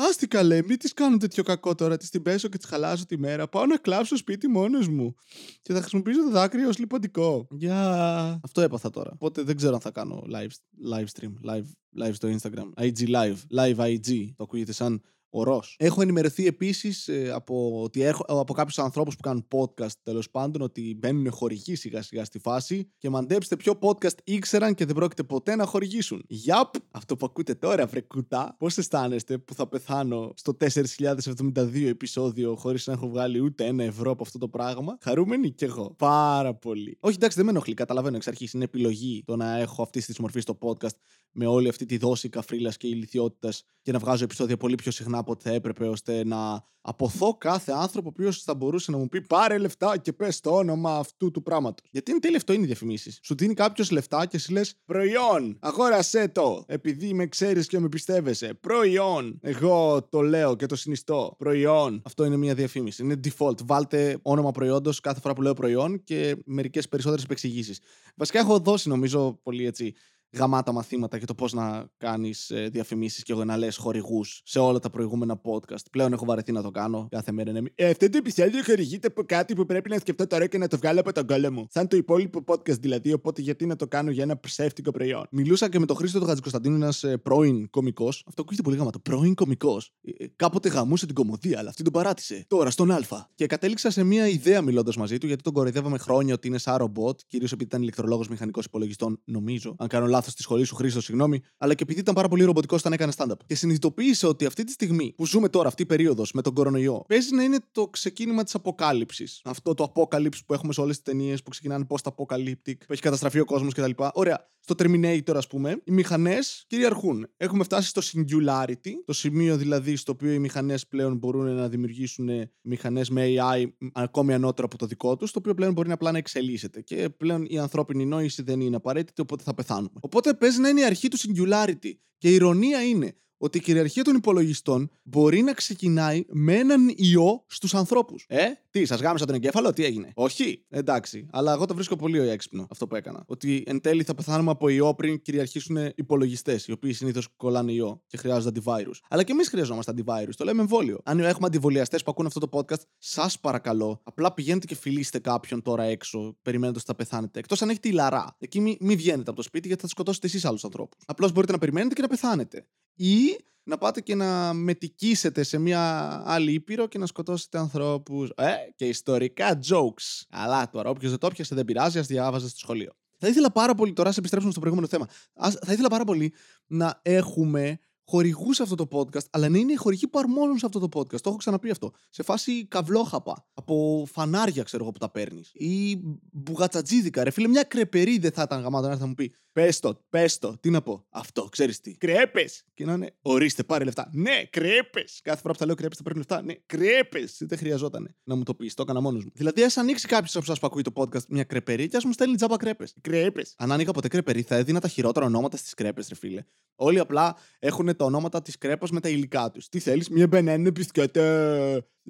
Άστι 0.00 0.26
καλέ, 0.26 0.62
μην 0.62 0.78
της 0.78 0.92
κάνω 0.92 1.16
τέτοιο 1.16 1.42
κακό 1.42 1.74
τώρα. 1.74 1.96
Της 1.96 2.10
την 2.10 2.22
πέσω 2.22 2.48
και 2.48 2.58
της 2.58 2.66
χαλάσω 2.66 3.06
τη 3.06 3.18
μέρα. 3.18 3.48
Πάω 3.48 3.66
να 3.66 3.76
κλάψω 3.76 4.16
σπίτι 4.16 4.48
μόνος 4.48 4.88
μου. 4.88 5.14
Και 5.62 5.72
θα 5.72 5.80
χρησιμοποιήσω 5.80 6.22
το 6.22 6.30
δάκρυ 6.30 6.64
ως 6.64 6.78
λιπαντικό. 6.78 7.46
Για. 7.50 8.40
Αυτό 8.42 8.60
έπαθα 8.60 8.90
τώρα. 8.90 9.10
Οπότε 9.12 9.42
δεν 9.42 9.56
ξέρω 9.56 9.74
αν 9.74 9.80
θα 9.80 9.90
κάνω 9.90 10.24
live, 10.32 10.50
live 10.92 11.04
stream, 11.04 11.32
live, 11.50 11.66
live 12.04 12.12
στο 12.12 12.28
Instagram. 12.28 12.84
IG 12.84 13.08
live, 13.08 13.36
live 13.56 13.76
IG. 13.76 14.32
Το 14.36 14.42
ακούγεται 14.44 14.72
σαν 14.72 15.02
ορός. 15.30 15.76
Έχω 15.78 16.02
ενημερωθεί 16.02 16.46
επίσης 16.46 17.08
ε, 17.08 17.30
από, 17.30 17.82
ότι 17.82 18.02
έχω, 18.02 18.24
από 18.28 18.52
κάποιους 18.52 18.78
ανθρώπους 18.78 19.16
που 19.16 19.22
κάνουν 19.22 19.46
podcast 19.52 19.92
τέλος 20.02 20.30
πάντων 20.30 20.62
ότι 20.62 20.96
μπαίνουν 20.98 21.30
χορηγοί 21.30 21.74
σιγά 21.74 22.02
σιγά 22.02 22.24
στη 22.24 22.38
φάση 22.38 22.90
και 22.98 23.10
μαντέψτε 23.10 23.56
ποιο 23.56 23.78
podcast 23.80 24.16
ήξεραν 24.24 24.74
και 24.74 24.84
δεν 24.84 24.94
πρόκειται 24.94 25.22
ποτέ 25.22 25.56
να 25.56 25.64
χορηγήσουν. 25.66 26.24
Γιαπ! 26.28 26.74
Αυτό 26.90 27.16
που 27.16 27.26
ακούτε 27.26 27.54
τώρα, 27.54 27.86
βρε 27.86 28.00
κουτά. 28.00 28.56
Πώς 28.58 28.78
αισθάνεστε 28.78 29.38
που 29.38 29.54
θα 29.54 29.68
πεθάνω 29.68 30.32
στο 30.36 30.56
4072 30.60 31.86
επεισόδιο 31.86 32.56
χωρίς 32.56 32.86
να 32.86 32.92
έχω 32.92 33.08
βγάλει 33.08 33.40
ούτε 33.40 33.64
ένα 33.66 33.84
ευρώ 33.84 34.10
από 34.10 34.22
αυτό 34.22 34.38
το 34.38 34.48
πράγμα; 34.48 34.98
Χαρούμενοι 35.00 35.50
κι 35.50 35.64
εγώ. 35.64 35.94
Πάρα 35.98 36.54
πολύ. 36.54 36.96
Όχι, 37.00 37.14
εντάξει, 37.14 37.36
δεν 37.36 37.44
με 37.44 37.50
ενοχλεί. 37.50 37.74
Καταλαβαίνω 37.74 38.16
εξ 38.16 38.28
αρχής. 38.28 38.52
Είναι 38.52 38.64
επιλογή 38.64 39.22
το 39.26 39.36
να 39.36 39.58
έχω 39.58 39.82
αυτής 39.82 40.06
της 40.06 40.18
μορφής 40.18 40.42
στο 40.42 40.58
podcast 40.60 40.96
με 41.32 41.46
όλη 41.46 41.68
αυτή 41.68 41.84
τη 41.86 41.96
δόση 41.96 42.28
καφρίλας 42.28 42.76
και 42.76 42.86
ηλικιότητας 42.86 43.64
και 43.82 43.92
να 43.92 43.98
βγάζω 43.98 44.24
επεισόδια 44.24 44.56
πολύ 44.56 44.74
πιο 44.74 44.90
συχνά 44.90 45.17
από 45.18 45.32
ό,τι 45.32 45.48
θα 45.48 45.54
έπρεπε, 45.54 45.86
ώστε 45.86 46.24
να 46.24 46.66
αποθώ 46.80 47.34
κάθε 47.34 47.72
άνθρωπο 47.72 48.08
ο 48.08 48.12
οποίος 48.14 48.42
θα 48.42 48.54
μπορούσε 48.54 48.90
να 48.90 48.96
μου 48.96 49.08
πει 49.08 49.22
πάρε 49.22 49.58
λεφτά 49.58 49.98
και 49.98 50.12
πες 50.12 50.40
το 50.40 50.50
όνομα 50.50 50.96
αυτού 50.96 51.30
του 51.30 51.42
πράγματος. 51.42 51.86
Γιατί 51.90 52.10
είναι 52.10 52.20
τέλειο 52.20 52.36
αυτό 52.36 52.52
είναι 52.52 52.62
οι 52.62 52.66
διαφημίσεις. 52.66 53.18
Σου 53.22 53.34
δίνει 53.34 53.54
κάποιος 53.54 53.90
λεφτά 53.90 54.26
και 54.26 54.38
σου 54.38 54.52
λες 54.52 54.74
προϊόν, 54.84 55.58
αγόρασέ 55.60 56.28
το. 56.28 56.64
Επειδή 56.66 57.14
με 57.14 57.26
ξέρεις 57.26 57.66
και 57.66 57.78
με 57.78 57.88
πιστεύεσαι. 57.88 58.54
Προϊόν. 58.54 59.38
Εγώ 59.42 60.02
το 60.02 60.20
λέω 60.20 60.56
και 60.56 60.66
το 60.66 60.76
συνιστώ. 60.76 61.34
Προϊόν. 61.38 62.02
Αυτό 62.04 62.24
είναι 62.24 62.36
μια 62.36 62.54
διαφήμιση. 62.54 63.02
Είναι 63.02 63.20
default. 63.24 63.64
Βάλτε 63.64 64.18
όνομα 64.22 64.50
προϊόντος 64.50 65.00
κάθε 65.00 65.20
φορά 65.20 65.34
που 65.34 65.42
λέω 65.42 65.54
προϊόν 65.54 66.04
και 66.04 66.36
μερικές 66.44 66.88
περισσότερες 66.88 67.24
επεξηγήσεις. 67.24 67.80
Βασικά 68.16 68.38
έχω 68.38 68.58
δώσει 68.58 68.88
νομίζω 68.88 69.40
πολύ 69.42 69.66
έτσι 69.66 69.94
γαμάτα 70.32 70.72
μαθήματα 70.72 71.16
για 71.16 71.26
το 71.26 71.34
πώς 71.34 71.52
να 71.52 71.86
κάνεις 71.96 72.52
διαφημίσεις 72.70 73.22
και 73.22 73.32
εγώ 73.32 73.44
να 73.44 73.56
λε 73.56 73.72
χορηγούς 73.72 74.40
σε 74.44 74.58
όλα 74.58 74.78
τα 74.78 74.90
προηγούμενα 74.90 75.40
podcast. 75.42 75.90
Πλέον 75.90 76.12
έχω 76.12 76.24
βαρεθεί 76.24 76.52
να 76.52 76.62
το 76.62 76.70
κάνω 76.70 77.08
κάθε 77.10 77.32
μέρα. 77.32 77.52
Ναι. 77.52 77.60
Ε, 77.74 77.88
αυτό 77.88 78.08
το 78.08 78.18
επεισόδιο 78.18 78.62
χορηγείται 78.64 79.06
από 79.06 79.22
κάτι 79.22 79.54
που 79.54 79.66
πρέπει 79.66 79.90
να 79.90 79.98
σκεφτώ 79.98 80.26
τώρα 80.26 80.46
και 80.46 80.58
να 80.58 80.68
το 80.68 80.76
βγάλω 80.76 81.00
από 81.00 81.12
τον 81.12 81.26
κόλλο 81.26 81.52
μου. 81.52 81.66
Σαν 81.70 81.88
το 81.88 81.96
υπόλοιπο 81.96 82.44
podcast 82.46 82.80
δηλαδή, 82.80 83.12
οπότε 83.12 83.42
γιατί 83.42 83.66
να 83.66 83.76
το 83.76 83.86
κάνω 83.86 84.10
για 84.10 84.22
ένα 84.22 84.40
ψεύτικο 84.40 84.90
προϊόν. 84.90 85.26
Μιλούσα 85.30 85.68
και 85.68 85.78
με 85.78 85.86
τον 85.86 85.96
Χρήστο 85.96 86.18
του 86.18 86.26
Χατζικοσταντίνου, 86.26 86.74
ένας 86.74 87.04
ε, 87.04 87.16
πρώην 87.16 87.70
κωμικός. 87.70 88.24
Αυτό 88.28 88.42
ακούγεται 88.42 88.62
πολύ 88.62 88.76
γαμάτο. 88.76 88.98
Πρώην 88.98 89.34
κωμικός. 89.34 89.92
Ε, 90.02 90.24
ε, 90.24 90.28
κάποτε 90.36 90.68
γαμούσε 90.68 91.06
την 91.06 91.14
κομμωδία, 91.14 91.58
αλλά 91.58 91.68
αυτή 91.68 91.82
τον 91.82 91.92
παράτησε. 91.92 92.44
Τώρα 92.48 92.70
στον 92.70 92.90
Α. 92.90 92.98
Και 93.34 93.46
κατέληξα 93.46 93.90
σε 93.90 94.04
μια 94.04 94.28
ιδέα 94.28 94.62
μιλώντας 94.62 94.96
μαζί 94.96 95.18
του, 95.18 95.26
γιατί 95.26 95.42
τον 95.42 95.52
κοροϊδεύαμε 95.52 95.98
χρόνια 95.98 96.34
ότι 96.34 96.48
είναι 96.48 96.58
σαν 96.58 96.76
ρομπότ, 96.76 97.20
κυρίως 97.26 97.52
επειδή 97.52 97.68
ήταν 97.68 97.82
ηλεκτρολόγος 97.82 98.28
μηχανικός 98.28 98.64
υπολογιστών, 98.64 99.20
νομίζω. 99.24 99.74
Αν 99.78 99.88
κάνω 99.88 100.06
λάθος 100.18 100.32
στη 100.32 100.42
σχολή 100.42 100.64
σου, 100.64 100.74
Χρήστο, 100.74 101.00
συγγνώμη. 101.00 101.40
Αλλά 101.58 101.74
και 101.74 101.82
επειδή 101.82 102.00
ήταν 102.00 102.14
πάρα 102.14 102.28
πολύ 102.28 102.44
ρομποτικός 102.44 102.80
όταν 102.80 102.92
έκανε 102.92 103.12
stand-up. 103.16 103.36
Και 103.46 103.54
συνειδητοποίησε 103.54 104.26
ότι 104.26 104.44
αυτή 104.46 104.64
τη 104.64 104.72
στιγμή 104.72 105.12
που 105.16 105.26
ζούμε 105.26 105.48
τώρα, 105.48 105.68
αυτή 105.68 105.82
η 105.82 105.86
περίοδος 105.86 106.32
με 106.32 106.42
τον 106.42 106.54
κορονοϊό, 106.54 107.04
παίζει 107.08 107.34
να 107.34 107.42
είναι 107.42 107.58
το 107.72 107.88
ξεκίνημα 107.88 108.42
της 108.44 108.54
αποκάλυψης. 108.54 109.40
Αυτό 109.44 109.74
το 109.74 109.84
αποκάλυψη 109.84 110.44
που 110.44 110.54
έχουμε 110.54 110.72
σε 110.72 110.80
όλες 110.80 110.94
τις 110.94 111.04
ταινίες 111.04 111.42
που 111.42 111.50
ξεκινάνε 111.50 111.86
post-apocalyptic, 111.88 112.76
που 112.86 112.92
έχει 112.92 113.02
καταστραφεί 113.02 113.40
ο 113.40 113.44
κόσμος 113.44 113.74
κτλ. 113.74 113.90
Ωραία. 114.12 114.46
Στο 114.60 114.74
Terminator, 114.78 115.34
ας 115.34 115.46
πούμε, 115.46 115.80
οι 115.84 115.92
μηχανές 115.92 116.64
κυριαρχούν. 116.66 117.28
Έχουμε 117.36 117.64
φτάσει 117.64 117.88
στο 117.88 118.00
singularity, 118.04 118.90
το 119.04 119.12
σημείο 119.12 119.56
δηλαδή 119.56 119.96
στο 119.96 120.12
οποίο 120.12 120.32
οι 120.32 120.38
μηχανές 120.38 120.86
πλέον 120.86 121.16
μπορούν 121.16 121.54
να 121.54 121.68
δημιουργήσουν 121.68 122.28
μηχανές 122.60 123.10
με 123.10 123.26
AI 123.26 123.64
ακόμη 123.92 124.34
ανώτερο 124.34 124.66
από 124.66 124.78
το 124.78 124.86
δικό 124.86 125.16
τους, 125.16 125.30
το 125.30 125.38
οποίο 125.38 125.54
πλέον 125.54 125.72
μπορεί 125.72 125.90
απλά 125.90 126.12
να 126.12 126.18
εξελίσσεται. 126.18 126.80
Και 126.80 127.08
πλέον 127.08 127.44
η 127.48 127.58
ανθρώπινη 127.58 128.06
νόηση 128.06 128.42
δεν 128.42 128.60
είναι 128.60 128.76
απαραίτητη, 128.76 129.20
οπότε 129.20 129.42
θα 129.42 129.54
πεθάνουμε. 129.54 129.92
Οπότε 130.08 130.34
παίζει 130.34 130.60
να 130.60 130.68
είναι 130.68 130.80
η 130.80 130.84
αρχή 130.84 131.08
του 131.08 131.18
singularity. 131.18 131.92
Και 132.18 132.30
η 132.30 132.34
ηρωνία 132.34 132.82
είναι 132.84 133.16
ότι 133.38 133.58
η 133.58 133.60
κυριαρχία 133.60 134.04
των 134.04 134.14
υπολογιστών 134.14 134.90
μπορεί 135.02 135.42
να 135.42 135.52
ξεκινάει 135.52 136.24
με 136.28 136.54
έναν 136.54 136.92
ιό 136.96 137.44
στους 137.46 137.74
ανθρώπους. 137.74 138.24
Ε, 138.28 138.46
τι, 138.70 138.84
σας 138.84 139.00
γάμισα 139.00 139.26
τον 139.26 139.34
εγκέφαλο, 139.34 139.72
τι 139.72 139.84
έγινε; 139.84 140.10
Όχι, 140.14 140.64
εντάξει. 140.68 141.26
Αλλά 141.30 141.52
εγώ 141.52 141.66
το 141.66 141.74
βρίσκω 141.74 141.96
πολύ 141.96 142.28
έξυπνο 142.28 142.66
αυτό 142.70 142.86
που 142.86 142.94
έκανα. 142.94 143.22
Ότι 143.26 143.62
εν 143.66 143.80
τέλει 143.80 144.02
θα 144.02 144.14
πεθάνουμε 144.14 144.50
από 144.50 144.68
ιό 144.68 144.94
πριν 144.94 145.22
κυριαρχήσουν 145.22 145.76
υπολογιστές, 145.94 146.66
οι 146.66 146.72
οποίοι 146.72 146.92
συνήθως 146.92 147.28
κολλάνε 147.36 147.72
ιό 147.72 148.02
και 148.06 148.16
χρειάζονται 148.16 148.48
αντιβάιρου. 148.48 148.90
Αλλά 149.08 149.22
και 149.22 149.32
εμείς 149.32 149.48
χρειαζόμαστε 149.48 149.90
αντιβάιρου. 149.90 150.30
Το 150.36 150.44
λέμε 150.44 150.60
εμβόλιο. 150.60 151.00
Αν 151.04 151.20
έχουμε 151.20 151.46
αντιβολιαστές 151.46 152.02
που 152.02 152.10
ακούν 152.10 152.26
αυτό 152.26 152.40
το 152.40 152.48
podcast, 152.52 152.82
σας 152.98 153.40
παρακαλώ, 153.40 154.00
απλά 154.04 154.34
πηγαίνετε 154.34 154.66
και 154.66 154.74
φιλήστε 154.74 155.18
κάποιον 155.18 155.62
τώρα 155.62 155.82
έξω, 155.82 156.36
περιμένοντας 156.42 156.82
ότι 156.82 156.90
θα 156.90 156.96
πεθάνετε. 156.96 157.38
Εκτός 157.38 157.62
αν 157.62 157.68
έχετε 157.68 157.88
ηλαρά. 157.88 158.36
Εκεί 158.38 158.60
μην 158.60 158.76
μη 158.80 158.96
βγαίνετε 158.96 159.30
από 159.30 159.36
το 159.36 159.42
σπίτι 159.42 159.66
γιατί 159.66 159.82
θα 159.82 159.88
σκοτώσετε 159.88 160.26
εσείς 160.26 160.44
άλλους 160.44 160.64
ανθρώπους. 160.64 161.02
Απλώς 161.06 161.32
μπορείτε 161.32 161.52
να 161.52 161.58
περιμένετε 161.58 161.94
και 161.94 162.02
να 162.02 162.08
πεθάνετε. 162.08 162.66
Ή 162.98 163.38
να 163.62 163.78
πάτε 163.78 164.00
και 164.00 164.14
να 164.14 164.52
μετικήσετε 164.52 165.42
σε 165.42 165.58
μια 165.58 166.12
άλλη 166.26 166.52
ήπειρο 166.52 166.86
και 166.86 166.98
να 166.98 167.06
σκοτώσετε 167.06 167.58
ανθρώπους. 167.58 168.30
Ε, 168.36 168.54
και 168.76 168.86
ιστορικά 168.86 169.58
jokes. 169.70 170.22
Αλλά 170.30 170.70
τώρα, 170.70 170.90
όποιος 170.90 171.10
δεν 171.10 171.20
το 171.20 171.28
πιασε 171.28 171.54
δεν 171.54 171.64
πειράζει, 171.64 171.98
ας 171.98 172.06
διάβαζε 172.06 172.48
στο 172.48 172.58
σχολείο. 172.58 172.92
Θα 173.18 173.28
ήθελα 173.28 173.52
πάρα 173.52 173.74
πολύ, 173.74 173.92
τώρα 173.92 174.12
σε 174.12 174.18
επιστρέψουμε 174.18 174.52
στο 174.52 174.60
προηγούμενο 174.60 174.90
θέμα. 174.92 175.08
Ας, 175.34 175.54
θα 175.54 175.72
ήθελα 175.72 175.88
πάρα 175.88 176.04
πολύ 176.04 176.32
να 176.66 177.00
έχουμε 177.02 177.78
χορηγού 178.08 178.52
σε 178.52 178.62
αυτό 178.62 178.74
το 178.74 178.88
podcast, 178.90 179.26
αλλά 179.30 179.48
να 179.48 179.58
είναι 179.58 179.72
οι 179.72 179.76
χορηγοί 179.76 180.08
που 180.08 180.18
αρμόζουν 180.18 180.58
σε 180.58 180.66
αυτό 180.66 180.78
το 180.78 181.00
podcast. 181.00 181.20
Το 181.20 181.28
έχω 181.28 181.36
ξαναπεί 181.36 181.70
αυτό. 181.70 181.92
Σε 182.10 182.22
φάση 182.22 182.66
καβλόχαπα. 182.66 183.46
Από 183.54 184.06
φανάρια, 184.12 184.62
ξέρω 184.62 184.82
εγώ 184.82 184.92
που 184.92 184.98
τα 184.98 185.10
παίρνεις. 185.10 185.50
Ή 185.54 186.00
μπουγατσατζίδικα. 186.32 187.24
Ρε 187.24 187.30
φίλε, 187.30 187.48
μια 187.48 187.62
κρεπερή 187.62 188.18
δεν 188.18 188.32
θα 188.32 188.42
ήταν 188.42 188.62
γαμάτο 188.62 188.88
να 188.88 188.96
θα 188.96 189.06
μου 189.06 189.14
πει 189.14 189.32
Πες 189.58 189.80
το, 189.80 190.04
πες 190.10 190.38
το. 190.38 190.56
Τι 190.60 190.70
να 190.70 190.82
πω. 190.82 191.06
Αυτό, 191.10 191.44
ξέρεις 191.44 191.80
τι. 191.80 191.96
Κρέπες. 191.96 192.64
Και 192.74 192.84
να 192.84 192.92
είναι, 192.92 193.16
ορίστε, 193.22 193.62
πάρε 193.62 193.84
λεφτά. 193.84 194.10
Ναι, 194.12 194.44
κρέπες. 194.50 195.20
Κάθε 195.22 195.40
φορά 195.40 195.52
που 195.52 195.58
θα 195.58 195.66
λέω 195.66 195.74
κρέπες 195.74 195.96
θα 195.96 196.02
παίρνει 196.02 196.18
λεφτά. 196.18 196.42
Ναι, 196.42 196.54
κρέπες. 196.66 197.36
Δεν 197.40 197.58
χρειαζόταν 197.58 198.16
να 198.24 198.34
μου 198.34 198.42
το 198.42 198.54
πεις. 198.54 198.74
Το 198.74 198.82
έκανα 198.82 199.00
μόνος 199.00 199.24
μου. 199.24 199.30
Δηλαδή, 199.34 199.62
ας 199.62 199.76
ανοίξει 199.76 200.06
κάποιος 200.06 200.36
από 200.36 200.44
εσάς 200.44 200.58
που 200.58 200.66
ακούει 200.66 200.82
το 200.82 200.92
podcast 200.94 201.26
μια 201.28 201.44
κρεπερή 201.44 201.88
και 201.88 201.96
ας 201.96 202.04
μου 202.04 202.12
στέλνει 202.12 202.36
τζάμπα 202.36 202.56
κρέπες. 202.56 202.94
Κρέπες. 203.00 203.54
Αν 203.58 203.72
άνοιγα 203.72 203.92
ποτέ 203.92 204.08
κρεπερή, 204.08 204.42
θα 204.42 204.56
έδινα 204.56 204.80
τα 204.80 204.88
χειρότερα 204.88 205.26
ονόματα 205.26 205.56
στις 205.56 205.74
κρέπες, 205.74 206.08
ρε 206.08 206.14
φίλε. 206.14 206.44
Όλοι 206.74 206.98
απλά 206.98 207.36
έχουν 207.58 207.96
τα 207.98 208.04
ονόματα 208.04 208.42
της 208.42 208.58
κρέπας 208.58 208.90
με 208.90 209.00
τα 209.00 209.08
υλικά 209.08 209.50
τους. 209.50 209.68
Τι 209.68 209.78
θέλεις, 209.78 210.08
μια 210.08 210.26
μπενένε 210.26 210.72
πισκέτα 210.72 211.22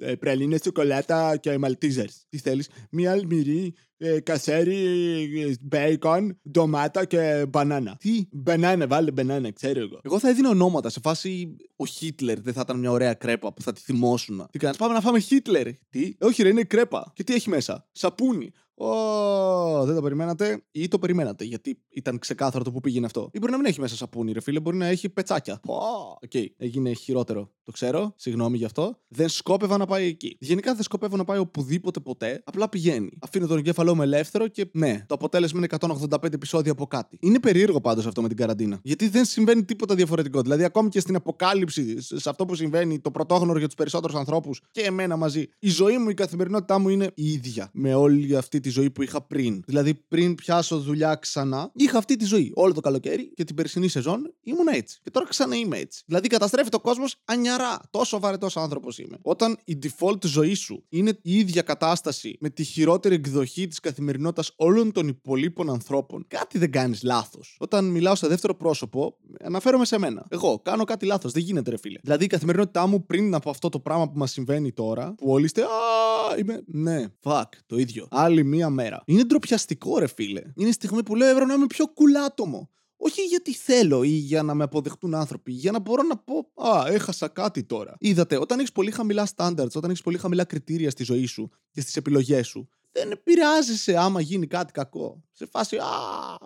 ε, 0.01 0.15
πραλίνες 0.15 0.61
σοκολάτα 0.63 1.37
και 1.37 1.57
μαλτίζερ. 1.57 2.07
Τι 2.29 2.37
θέλεις, 2.37 2.69
μια 2.91 3.11
αλμυρή 3.11 3.73
ε, 3.97 4.19
κασέρι, 4.19 5.57
μπέικον, 5.61 6.39
ντομάτα 6.51 7.05
και 7.05 7.45
μπανάνα. 7.49 7.95
Τι, 7.99 8.27
μπανάνα, 8.31 8.87
βάλε 8.87 9.11
μπανάνα, 9.11 9.51
ξέρω 9.51 9.79
εγώ. 9.79 9.99
Εγώ 10.03 10.19
θα 10.19 10.29
έδινα 10.29 10.49
ονόματα 10.49 10.89
σε 10.89 10.99
φάση 10.99 11.55
ο 11.75 11.85
Χίτλερ 11.85 12.41
δεν 12.41 12.53
θα 12.53 12.61
ήταν 12.63 12.79
μια 12.79 12.91
ωραία 12.91 13.13
κρέπα 13.13 13.53
που 13.53 13.61
θα 13.61 13.73
τη 13.73 13.81
θυμώσουν. 13.81 14.47
Τι 14.51 14.59
κάνεις, 14.59 14.77
πάμε 14.77 14.93
να 14.93 15.01
φάμε 15.01 15.19
Χίτλερ. 15.19 15.67
Τι, 15.89 16.15
όχι, 16.19 16.43
ρε, 16.43 16.49
είναι 16.49 16.63
κρέπα. 16.63 17.11
Και 17.15 17.23
τι 17.23 17.33
έχει 17.33 17.49
μέσα, 17.49 17.87
σαπούνι. 17.91 18.51
Ω, 18.81 19.85
δεν 19.85 19.95
το 19.95 20.01
περιμένατε 20.01 20.63
ή 20.71 20.87
το 20.87 20.99
περιμένατε, 20.99 21.43
γιατί 21.43 21.81
ήταν 21.89 22.19
ξεκάθαρο 22.19 22.63
το 22.63 22.71
που 22.71 22.79
πήγαινε 22.79 23.05
αυτό. 23.05 23.29
Ή 23.33 23.39
μπορεί 23.39 23.51
να 23.51 23.57
μην 23.57 23.65
έχει 23.65 23.79
μέσα 23.79 23.95
σαπούνι, 23.95 24.31
ρε 24.31 24.41
φίλε, 24.41 24.59
μπορεί 24.59 24.77
να 24.77 24.85
έχει 24.85 25.09
πετσάκια. 25.09 25.59
OK, 25.65 26.19
okay, 26.31 26.45
έγινε 26.57 26.93
χειρότερο. 26.93 27.51
Το 27.63 27.71
ξέρω, 27.71 28.13
συγγνώμη 28.15 28.57
γι' 28.57 28.65
αυτό. 28.65 28.99
Δεν 29.07 29.29
σκόπευα 29.29 29.77
να 29.77 29.85
πάει 29.89 30.07
εκεί. 30.07 30.37
Γενικά 30.39 30.73
δεν 30.73 30.83
σκοπεύω 30.83 31.17
να 31.17 31.23
πάει 31.23 31.37
οπουδήποτε 31.37 31.99
ποτέ, 31.99 32.41
απλά 32.45 32.69
πηγαίνει. 32.69 33.17
Αφήνω 33.19 33.47
τον 33.47 33.57
εγκέφαλό 33.57 33.95
μου 33.95 34.01
ελεύθερο 34.01 34.47
και 34.47 34.69
ναι, 34.71 35.03
το 35.07 35.13
αποτέλεσμα 35.13 35.59
είναι 35.59 35.67
185 35.79 36.33
επεισόδια 36.33 36.71
από 36.71 36.87
κάτι. 36.87 37.17
Είναι 37.21 37.39
περίεργο 37.39 37.81
πάντως 37.81 38.05
αυτό 38.05 38.21
με 38.21 38.27
την 38.27 38.37
καραντίνα. 38.37 38.79
Γιατί 38.83 39.07
δεν 39.07 39.25
συμβαίνει 39.25 39.63
τίποτα 39.63 39.95
διαφορετικό. 39.95 40.41
Δηλαδή, 40.41 40.63
ακόμη 40.63 40.89
και 40.89 40.99
στην 40.99 41.15
αποκάλυψη, 41.15 42.01
σε 42.01 42.29
αυτό 42.29 42.45
που 42.45 42.55
συμβαίνει, 42.55 42.99
το 42.99 43.11
πρωτόγνωρο 43.11 43.57
για 43.57 43.67
τους 43.67 43.75
περισσότερους 43.75 44.15
ανθρώπους 44.15 44.61
και 44.71 44.81
εμένα 44.81 45.15
μαζί, 45.15 45.47
η 45.59 45.69
ζωή 45.69 45.97
μου, 45.97 46.09
η 46.09 46.13
καθημερινότητά 46.13 46.79
μου 46.79 46.89
είναι 46.89 47.11
η 47.15 47.31
ίδια 47.31 47.69
με 47.73 47.93
όλη 47.93 48.35
αυτή 48.35 48.59
τη 48.59 48.69
τη 48.69 48.75
ζωή 48.75 48.91
που 48.91 49.01
είχα 49.01 49.21
πριν. 49.21 49.63
Δηλαδή, 49.65 49.93
πριν 49.93 50.35
πιάσω 50.35 50.79
δουλειά 50.79 51.15
ξανά, 51.15 51.71
είχα 51.73 51.97
αυτή 51.97 52.15
τη 52.15 52.25
ζωή. 52.25 52.51
Όλο 52.55 52.73
το 52.73 52.81
καλοκαίρι 52.81 53.33
και 53.33 53.43
την 53.43 53.55
περσινή 53.55 53.87
σεζόν 53.87 54.33
ήμουν 54.43 54.67
έτσι. 54.67 54.99
Και 55.03 55.09
τώρα 55.09 55.27
ξανά 55.27 55.55
είμαι 55.55 55.77
έτσι. 55.77 56.03
Δηλαδή, 56.05 56.27
καταστρέφει 56.27 56.69
το 56.69 56.79
κόσμος 56.79 57.21
ανιαρά. 57.25 57.79
Τόσο 57.89 58.19
βαρετός 58.19 58.57
άνθρωπος 58.57 58.99
είμαι. 58.99 59.17
Όταν 59.21 59.57
η 59.63 59.75
default 59.83 60.25
ζωή 60.25 60.53
σου 60.53 60.83
είναι 60.89 61.17
η 61.21 61.37
ίδια 61.37 61.61
κατάσταση 61.61 62.37
με 62.39 62.49
τη 62.49 62.63
χειρότερη 62.63 63.15
εκδοχή 63.15 63.67
της 63.67 63.79
καθημερινότητας 63.79 64.51
όλων 64.55 64.91
των 64.91 65.07
υπολείπων 65.07 65.69
ανθρώπων, 65.69 66.25
κάτι 66.27 66.57
δεν 66.57 66.71
κάνεις 66.71 67.03
λάθος. 67.03 67.57
Όταν 67.59 67.85
μιλάω 67.85 68.15
σε 68.15 68.27
δεύτερο 68.27 68.55
πρόσωπο, 68.55 69.17
αναφέρομαι 69.43 69.85
σε 69.85 69.97
μένα. 69.97 70.25
Εγώ 70.29 70.59
κάνω 70.63 70.83
κάτι 70.83 71.05
λάθος. 71.05 71.31
Δεν 71.31 71.43
γίνεται, 71.43 71.69
ρε 71.69 71.77
φίλε. 71.77 71.99
Δηλαδή, 72.03 72.23
η 72.23 72.27
καθημερινότητά 72.27 72.87
μου 72.87 73.05
πριν 73.05 73.33
από 73.33 73.49
αυτό 73.49 73.69
το 73.69 73.79
πράγμα 73.79 74.09
που 74.09 74.17
μας 74.17 74.31
συμβαίνει 74.31 74.71
τώρα, 74.71 75.13
που 75.17 75.31
όλοι 75.31 75.45
είστε, 75.45 75.61
Α, 75.61 75.67
είμαι. 76.37 76.61
Ναι, 76.65 77.05
fuck, 77.23 77.43
το 77.65 77.77
ίδιο. 77.77 78.07
Άλλη 78.09 78.43
μία 78.43 78.59
μία 78.59 78.69
μέρα. 78.69 79.01
Είναι 79.05 79.23
ντροπιαστικό, 79.23 79.97
ρε 79.99 80.07
φίλε. 80.07 80.41
Είναι 80.55 80.71
στιγμή 80.71 81.03
που 81.03 81.15
λέω 81.15 81.27
έβρω 81.27 81.45
να 81.45 81.53
είμαι 81.53 81.65
πιο 81.65 81.87
κουλάτομο. 81.87 82.69
Όχι 83.01 83.21
γιατί 83.21 83.53
θέλω 83.53 84.03
ή 84.03 84.07
για 84.07 84.43
να 84.43 84.53
με 84.53 84.63
αποδεχτούν 84.63 85.15
άνθρωποι, 85.15 85.51
για 85.51 85.71
να 85.71 85.79
μπορώ 85.79 86.03
να 86.03 86.17
πω 86.17 86.51
Α, 86.55 86.83
έχασα 86.87 87.27
κάτι 87.27 87.63
τώρα. 87.63 87.95
Είδατε, 87.99 88.37
όταν 88.37 88.59
έχεις 88.59 88.71
πολύ 88.71 88.91
χαμηλά 88.91 89.27
standards, 89.35 89.71
όταν 89.73 89.89
έχεις 89.89 90.01
πολύ 90.01 90.17
χαμηλά 90.17 90.43
κριτήρια 90.43 90.89
στη 90.89 91.03
ζωή 91.03 91.25
σου 91.25 91.49
και 91.71 91.81
στις 91.81 91.95
επιλογές 91.95 92.47
σου, 92.47 92.69
δεν 92.91 93.11
επηρεάζεσαι 93.11 93.97
άμα 93.97 94.21
γίνει 94.21 94.47
κάτι 94.47 94.71
κακό. 94.71 95.23
Σε 95.31 95.45
φάση, 95.45 95.77
α, 95.77 95.87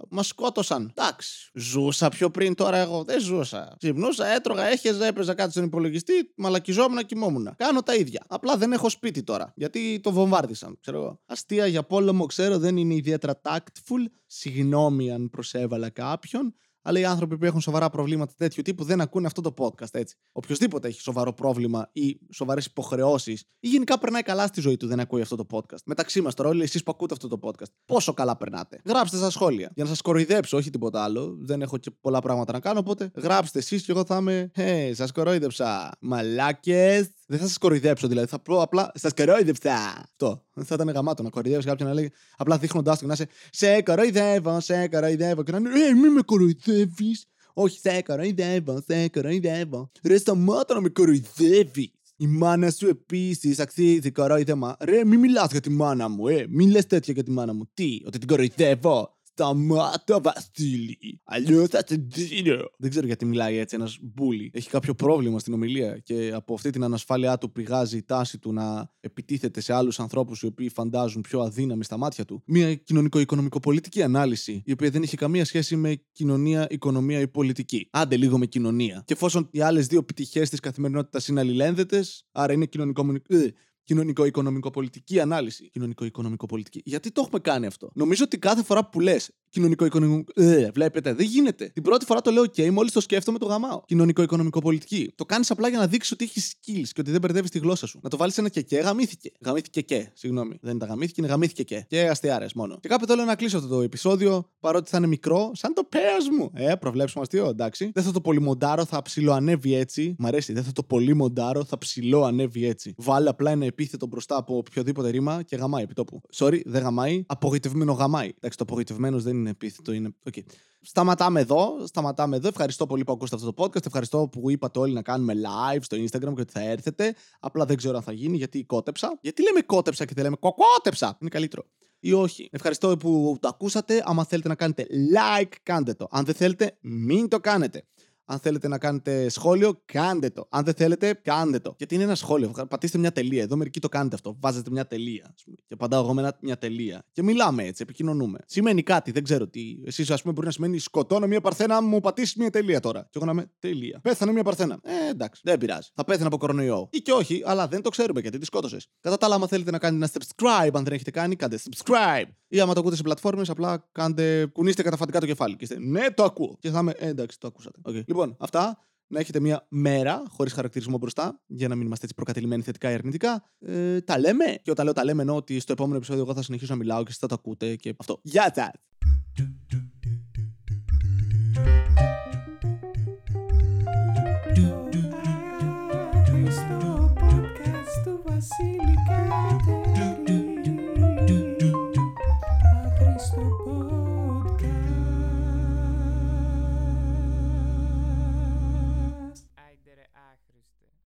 μας 0.09 0.27
σκότωσαν. 0.27 0.93
Εντάξει, 0.95 1.49
ζούσα 1.53 2.09
πιο 2.09 2.31
πριν 2.31 2.55
τώρα 2.55 2.77
εγώ. 2.77 3.03
Δεν 3.03 3.19
ζούσα. 3.19 3.75
Ξυπνούσα, 3.77 4.27
έτρωγα, 4.27 4.67
έχεζα, 4.67 5.05
έπαιζα 5.05 5.33
κάτι 5.33 5.51
στον 5.51 5.63
υπολογιστή, 5.63 6.33
μαλακιζόμουν, 6.35 7.05
κοιμόμουν. 7.05 7.53
Κάνω 7.55 7.83
τα 7.83 7.95
ίδια. 7.95 8.23
Απλά 8.27 8.57
δεν 8.57 8.71
έχω 8.71 8.89
σπίτι 8.89 9.23
τώρα. 9.23 9.53
Γιατί 9.55 9.99
το 10.03 10.11
βομβάρδισαν, 10.11 10.77
ξέρω 10.81 10.97
εγώ. 10.97 11.21
Αστεία 11.25 11.65
για 11.65 11.83
πόλεμο, 11.83 12.25
ξέρω, 12.25 12.57
δεν 12.57 12.77
είναι 12.77 12.93
ιδιαίτερα 12.93 13.41
tactful. 13.43 14.05
Συγγνώμη 14.25 15.11
αν 15.11 15.29
προσέβαλα 15.29 15.89
κάποιον 15.89 16.55
αλλά 16.83 16.99
οι 16.99 17.05
άνθρωποι 17.05 17.37
που 17.37 17.45
έχουν 17.45 17.61
σοβαρά 17.61 17.89
προβλήματα 17.89 18.33
τέτοιου 18.37 18.61
τύπου 18.61 18.83
δεν 18.83 19.01
ακούνε 19.01 19.27
αυτό 19.27 19.41
το 19.41 19.53
podcast, 19.57 19.93
έτσι. 19.93 20.15
Οποιοδήποτε 20.31 20.87
έχει 20.87 21.01
σοβαρό 21.01 21.33
πρόβλημα 21.33 21.89
ή 21.91 22.19
σοβαρές 22.31 22.65
υποχρεώσεις 22.65 23.43
ή 23.59 23.67
γενικά 23.67 23.99
περνάει 23.99 24.21
καλά 24.21 24.47
στη 24.47 24.61
ζωή 24.61 24.77
του 24.77 24.87
δεν 24.87 24.99
ακούει 24.99 25.21
αυτό 25.21 25.35
το 25.35 25.45
podcast. 25.51 25.83
Μεταξύ 25.85 26.21
μας 26.21 26.33
τώρα, 26.33 26.49
όλοι 26.49 26.63
εσείς 26.63 26.83
που 26.83 26.91
ακούτε 26.91 27.13
αυτό 27.13 27.27
το 27.27 27.39
podcast, 27.41 27.71
πόσο 27.85 28.13
καλά 28.13 28.37
περνάτε. 28.37 28.81
Γράψτε 28.85 29.17
στα 29.17 29.29
σχόλια. 29.29 29.71
Για 29.75 29.83
να 29.83 29.89
σας 29.89 30.01
κοροϊδέψω, 30.01 30.57
όχι 30.57 30.69
τίποτα 30.69 31.03
άλλο. 31.03 31.37
Δεν 31.39 31.61
έχω 31.61 31.77
και 31.77 31.91
πολλά 32.01 32.19
πράγματα 32.21 32.53
να 32.53 32.59
κάνω, 32.59 32.79
οπότε 32.79 33.11
γράψτε 33.15 33.59
εσείς 33.59 33.83
και 33.83 33.91
εγώ 33.91 34.05
θα 34.05 34.17
είμαι. 34.17 34.51
Hey, 34.55 34.91
σας 34.93 35.11
κοροϊδέψα. 35.11 35.91
Μαλάκες. 35.99 37.09
Δεν 37.27 37.39
θα 37.39 37.47
σας 37.47 37.57
κοροϊδέψω 37.57 38.07
δηλαδή. 38.07 38.27
Θα 38.27 38.39
πω 38.39 38.61
απλά. 38.61 38.91
Σας 38.93 39.13
κοροϊδέψα. 39.13 39.73
Αυτό. 40.03 40.43
Θα 40.61 40.75
ήταν 40.75 40.89
γαμάτο 40.89 41.23
να 41.23 41.29
κοροϊδεύεις 41.29 41.65
κάποιον 41.65 41.87
να 41.87 41.93
λέει 41.93 42.11
απλά 42.37 42.57
δείχνοντάς 42.57 42.99
του 42.99 43.07
να 43.07 43.13
είσαι 43.13 43.27
Σε 43.51 43.81
κοροϊδεύω, 43.81 44.59
σε 44.59 44.87
κοροϊδεύω. 44.87 45.43
Και 45.43 45.51
να 45.51 45.57
είναι 45.57 45.69
Ε, 45.69 45.93
μη 45.93 46.09
με 46.09 46.21
κοροϊδεύεις. 46.21 47.25
Όχι, 47.53 47.79
σε 47.79 48.01
κοροϊδεύω, 48.01 48.83
σε 48.87 49.09
κοροϊδεύω. 49.09 49.91
Ρε, 50.03 50.17
σταμάτα 50.17 50.73
να 50.73 50.81
με 50.81 50.89
κοροϊδεύεις. 50.89 51.91
Η 52.17 52.27
μάνα 52.27 52.71
σου 52.71 52.87
επίσης 52.87 53.59
αξίζει 53.59 54.11
κοροϊδεύμα. 54.11 54.75
Ρε, 54.79 55.05
μη 55.05 55.17
μιλάς 55.17 55.51
για 55.51 55.59
τη 55.61 55.69
μάνα 55.69 56.09
μου, 56.09 56.27
ε. 56.27 56.45
Μην 56.49 56.69
λες 56.69 56.87
τέτοια 56.87 57.13
για 57.13 57.23
τη 57.23 57.31
μάνα 57.31 57.53
μου. 57.53 57.69
Τι, 57.73 58.01
ότι 58.05 58.17
την 58.17 58.27
κοροϊδεύω. 58.27 59.17
Σταμάτα, 59.35 60.21
Βασίλη. 60.21 61.21
Αλλιώς 61.23 61.69
θα 61.69 61.83
σε 61.87 62.05
δίνω. 62.07 62.55
Δεν 62.77 62.89
ξέρω 62.89 63.05
γιατί 63.05 63.25
μιλάει 63.25 63.57
έτσι 63.57 63.75
ένας 63.75 63.97
μπούλι. 64.01 64.51
Έχει 64.53 64.69
κάποιο 64.69 64.93
πρόβλημα 64.95 65.39
στην 65.39 65.53
ομιλία 65.53 65.97
και 65.97 66.31
από 66.33 66.53
αυτή 66.53 66.69
την 66.69 66.83
ανασφάλειά 66.83 67.37
του 67.37 67.51
πηγάζει 67.51 67.97
η 67.97 68.03
τάση 68.03 68.39
του 68.39 68.53
να 68.53 68.91
επιτίθεται 68.99 69.61
σε 69.61 69.73
άλλους 69.73 69.99
ανθρώπους 69.99 70.41
οι 70.41 70.45
οποίοι 70.45 70.69
φαντάζουν 70.69 71.21
πιο 71.21 71.39
αδύναμοι 71.39 71.83
στα 71.83 71.97
μάτια 71.97 72.25
του. 72.25 72.43
Μια 72.45 72.75
κοινωνικο-οικονομικοπολιτική 72.75 74.01
ανάλυση, 74.01 74.61
η 74.65 74.71
οποία 74.71 74.89
δεν 74.89 75.03
έχει 75.03 75.17
καμία 75.17 75.45
σχέση 75.45 75.75
με 75.75 76.01
κοινωνία, 76.11 76.67
οικονομία 76.69 77.19
ή 77.19 77.27
πολιτική. 77.27 77.87
Άντε 77.91 78.17
λίγο 78.17 78.37
με 78.37 78.45
κοινωνία. 78.45 79.03
Και 79.05 79.13
εφόσον 79.13 79.47
οι 79.51 79.61
άλλες 79.61 79.87
δύο 79.87 80.03
πτυχές 80.03 80.49
της 80.49 80.59
καθημερινότητας 80.59 81.27
είναι 81.27 81.39
αλληλένδετες, 81.39 82.27
άρα 82.31 82.53
είναι 82.53 82.65
κοινωνικο 82.65 83.15
ε, 83.27 83.47
κοινωνικο-οικονομικο-πολιτική 83.83 85.19
ανάλυση. 85.19 85.69
Κοινωνικο-οικονομικο-πολιτική. 85.69 86.81
Γιατί 86.85 87.11
το 87.11 87.21
έχουμε 87.21 87.39
κάνει 87.39 87.65
αυτό. 87.65 87.91
Νομίζω 87.93 88.23
ότι 88.23 88.37
κάθε 88.39 88.63
φορά 88.63 88.89
που 88.89 88.99
λες 88.99 89.31
κοινωνικο-οικονομικό. 89.53 90.31
Ε, 90.35 90.69
βλέπετε, 90.73 91.13
δεν 91.13 91.25
γίνεται. 91.25 91.69
Την 91.69 91.83
πρώτη 91.83 92.05
φορά 92.05 92.21
το 92.21 92.31
λέω 92.31 92.43
OK, 92.43 92.69
μόλις 92.69 92.91
το 92.91 93.01
σκέφτομαι 93.01 93.37
το 93.37 93.45
γαμάω. 93.45 93.81
Κοινωνικο-οικονομικο-πολιτική. 93.85 95.11
Το 95.15 95.25
κάνεις 95.25 95.51
απλά 95.51 95.67
για 95.67 95.77
να 95.77 95.87
δείξεις 95.87 96.11
ότι 96.11 96.23
έχεις 96.23 96.53
skills 96.53 96.87
και 96.93 97.01
ότι 97.01 97.11
δεν 97.11 97.21
μπερδεύεις 97.21 97.49
τη 97.49 97.59
γλώσσα 97.59 97.87
σου. 97.87 97.99
Να 98.03 98.09
το 98.09 98.17
βάλεις 98.17 98.37
ένα 98.37 98.49
και 98.49 98.61
και, 98.61 98.77
γαμήθηκε. 98.77 99.31
Γαμήθηκε 99.45 99.81
και, 99.81 100.09
συγγνώμη. 100.13 100.57
Δεν 100.61 100.75
ήταν 100.75 100.89
γαμήθηκε, 100.89 101.21
είναι 101.21 101.29
γαμήθηκε 101.29 101.63
και. 101.63 101.85
Και 101.87 102.07
αστιάρε 102.07 102.45
μόνο. 102.55 102.77
Και 102.79 102.87
κάπου 102.87 103.05
θέλω 103.05 103.23
να 103.23 103.35
κλείσω 103.35 103.57
αυτό 103.57 103.69
το 103.69 103.81
επεισόδιο, 103.81 104.49
παρότι 104.59 104.89
θα 104.89 104.97
είναι 104.97 105.07
μικρό, 105.07 105.51
σαν 105.53 105.73
το 105.73 105.83
πέας 105.83 106.29
μου. 106.37 106.51
Ε, 106.53 106.75
προβλέψουμε 106.75 107.23
αστείο, 107.23 107.49
εντάξει. 107.49 107.91
Δεν 107.93 108.03
θα 108.03 108.11
το 108.11 108.21
πολυμοντάρω, 108.21 108.85
θα 108.85 109.01
ψιλοανέβει 109.01 109.75
έτσι. 109.75 110.15
Μ' 110.17 110.25
αρέσει, 110.25 110.53
δεν 110.53 110.63
θα 110.63 110.71
το 110.71 110.83
πολυμοντάρω, 110.83 111.63
θα 111.65 111.77
ψιλοανέβει 111.77 112.65
έτσι. 112.65 112.93
Βάλε 112.97 113.29
απλά 113.29 113.51
ένα 113.51 113.65
επίθετο 113.65 114.07
μπροστά 114.07 114.37
από 114.37 114.57
οποιοδήποτε 114.57 115.09
ρήμα 115.09 115.41
και 115.43 115.55
γαμάει 115.55 115.83
επιτόπου. 115.83 116.21
Sorry, 116.35 116.61
δεν 116.65 116.81
γαμάει. 116.81 117.23
Απογοητευμένο 117.27 117.93
γαμάει. 117.93 118.27
Εντάξει, 118.35 118.57
το 118.57 118.63
απογοητευμένος 118.63 119.23
δεν 119.23 119.35
είναι 119.35 119.42
επίθετο, 119.49 119.91
είναι. 119.91 120.15
Okay. 120.31 120.41
Σταματάμε 120.81 121.39
εδώ. 121.39 121.87
Σταματάμε 121.87 122.35
εδώ. 122.35 122.47
Ευχαριστώ 122.47 122.85
πολύ 122.85 123.03
που 123.03 123.11
ακούσατε 123.11 123.35
αυτό 123.35 123.53
το 123.53 123.63
podcast. 123.63 123.85
Ευχαριστώ 123.85 124.27
που 124.31 124.49
είπατε 124.49 124.79
όλοι 124.79 124.93
να 124.93 125.01
κάνουμε 125.01 125.33
live 125.33 125.81
στο 125.81 125.97
Instagram 125.97 126.33
και 126.33 126.41
ότι 126.41 126.51
θα 126.51 126.61
έρθετε. 126.61 127.15
Απλά 127.39 127.65
δεν 127.65 127.77
ξέρω 127.77 127.97
αν 127.97 128.03
θα 128.03 128.11
γίνει 128.11 128.37
γιατί 128.37 128.63
κότεψα. 128.63 129.19
Γιατί 129.21 129.43
λέμε 129.43 129.61
κότεψα 129.61 130.05
και 130.05 130.13
δεν 130.13 130.23
λέμε 130.23 130.35
κοκότεψα. 130.35 131.17
Είναι 131.21 131.29
καλύτερο. 131.29 131.65
Ή 131.99 132.13
όχι. 132.13 132.49
Ευχαριστώ 132.51 132.97
που 132.97 133.37
το 133.39 133.47
ακούσατε. 133.47 134.03
Αν 134.05 134.25
θέλετε 134.25 134.47
να 134.47 134.55
κάνετε 134.55 134.87
like, 135.15 135.53
κάντε 135.63 135.93
το. 135.93 136.07
Αν 136.11 136.25
δεν 136.25 136.35
θέλετε, 136.35 136.77
μην 136.81 137.27
το 137.27 137.39
κάνετε. 137.39 137.85
Αν 138.25 138.39
θέλετε 138.39 138.67
να 138.67 138.77
κάνετε 138.77 139.29
σχόλιο, 139.29 139.81
κάντε 139.85 140.29
το. 140.29 140.47
Αν 140.49 140.63
δεν 140.63 140.73
θέλετε, 140.73 141.19
κάντε 141.23 141.59
το. 141.59 141.75
Γιατί 141.77 141.95
είναι 141.95 142.03
ένα 142.03 142.15
σχόλιο. 142.15 142.53
Πατήστε 142.69 142.97
μια 142.97 143.11
τελεία. 143.11 143.43
Εδώ 143.43 143.55
μερικοί 143.55 143.79
το 143.79 143.89
κάνετε 143.89 144.15
αυτό. 144.15 144.37
Βάζετε 144.39 144.69
μια 144.71 144.87
τελεία. 144.87 145.31
Ας 145.35 145.43
πούμε. 145.43 145.55
Και 145.67 145.73
απαντάω 145.73 146.03
εγώ 146.03 146.13
με 146.13 146.31
μια 146.41 146.57
τελεία. 146.57 147.05
Και 147.11 147.23
μιλάμε 147.23 147.63
έτσι, 147.63 147.81
επικοινωνούμε. 147.83 148.39
Σημαίνει 148.45 148.83
κάτι, 148.83 149.11
δεν 149.11 149.23
ξέρω 149.23 149.47
τι. 149.47 149.61
Εσείς, 149.85 150.11
ας 150.11 150.21
πούμε, 150.21 150.33
μπορεί 150.33 150.45
να 150.45 150.51
σημαίνει 150.53 150.79
σκοτώνω 150.79 151.27
μια 151.27 151.41
παρθένα, 151.41 151.81
μου 151.81 151.99
πατήσεις 151.99 152.35
μια 152.35 152.49
τελεία 152.49 152.79
τώρα. 152.79 153.01
Και 153.01 153.09
εγώ 153.13 153.25
να 153.25 153.31
είμαι 153.31 153.51
τελεία. 153.59 153.99
Πέθανε 154.03 154.31
μια 154.31 154.43
παρθένα. 154.43 154.79
Ε, 154.83 155.09
εντάξει, 155.09 155.41
δεν 155.43 155.57
πειράζει. 155.57 155.89
Θα 155.95 156.03
πέθανε 156.03 156.27
από 156.27 156.37
κορονοϊό. 156.37 156.87
Ή 156.91 156.97
και 156.97 157.11
όχι, 157.11 157.41
αλλά 157.45 157.67
δεν 157.67 157.81
το 157.81 157.89
ξέρουμε 157.89 158.19
γιατί 158.19 158.37
τη 158.37 158.45
σκότωσες. 158.45 158.87
Κατά 158.99 159.17
τα 159.17 159.25
άλλα, 159.25 159.35
άμα 159.35 159.47
θέλετε 159.47 159.71
να 159.71 159.79
κάνετε 159.79 160.05
ένα 160.05 160.25
subscribe, 160.25 160.71
αν 160.73 160.83
δεν 160.83 160.93
έχετε 160.93 161.11
κάνει, 161.11 161.35
κάντε 161.35 161.59
subscribe. 161.63 162.29
Ή 162.47 162.59
άμα 162.59 162.73
το 162.73 162.79
ακούτε 162.79 162.95
σε 162.95 163.03
πλατφόρμες, 163.03 163.49
απλά 163.49 163.89
κάντε, 163.91 164.45
κουνήστε 164.45 164.83
καταφατικά 164.83 165.19
το 165.19 165.25
κεφάλι. 165.25 165.55
Και 165.55 165.63
είστε, 165.63 165.79
ναι, 165.79 166.11
το 166.11 166.23
ακούω. 166.23 166.57
Και 166.59 166.69
θα 166.69 166.79
είμαι, 166.79 166.93
ε, 166.97 167.07
εντάξει, 167.07 167.39
το 167.39 167.47
ακούσατε. 167.47 167.79
Okay. 167.89 168.01
Λοιπόν, 168.13 168.35
αυτά. 168.39 168.77
Να 169.07 169.19
έχετε 169.19 169.39
μια 169.39 169.65
μέρα 169.69 170.23
χωρίς 170.29 170.53
χαρακτηρισμό 170.53 170.97
μπροστά, 170.97 171.41
για 171.45 171.67
να 171.67 171.75
μην 171.75 171.85
είμαστε 171.85 172.03
έτσι 172.03 172.15
προκατηλημένοι 172.15 172.61
θετικά 172.61 172.91
ή 172.91 172.93
αρνητικά. 172.93 173.43
Ε, 173.59 174.01
τα 174.01 174.19
λέμε. 174.19 174.45
Και 174.61 174.71
όταν 174.71 174.85
λέω 174.85 174.93
τα 174.93 175.03
λέμε, 175.03 175.21
εννοώ 175.21 175.35
ότι 175.35 175.59
στο 175.59 175.71
επόμενο 175.71 175.97
επεισόδιο 175.97 176.33
θα 176.33 176.41
συνεχίσω 176.41 176.73
να 176.73 176.79
μιλάω 176.79 176.97
και 176.97 177.07
εσείς 177.07 177.17
θα 177.19 177.27
τα 177.27 177.35
ακούτε 177.35 177.75
και 177.75 177.95
αυτό. 177.97 178.19
Γεια 178.23 178.53
σας! 178.55 178.71